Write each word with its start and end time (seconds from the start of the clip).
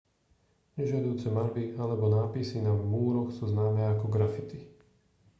nežiaduce 0.81 1.27
maľby 1.37 1.65
alebo 1.81 2.05
nápisy 2.15 2.57
na 2.61 2.73
múroch 2.91 3.29
sú 3.37 3.43
známe 3.53 3.81
ako 3.93 4.05
graffiti 4.15 4.59